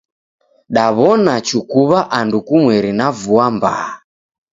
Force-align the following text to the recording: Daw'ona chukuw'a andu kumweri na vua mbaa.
Daw'ona 0.75 1.33
chukuw'a 1.47 1.99
andu 2.19 2.37
kumweri 2.47 2.91
na 2.99 3.07
vua 3.21 3.45
mbaa. 3.55 3.87